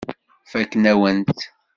[0.51, 1.43] Fakken-awen-tt.